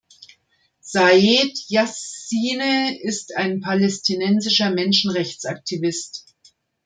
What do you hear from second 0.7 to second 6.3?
Saed Yassine ist ein palästinensischer Menschenrechtsaktivist.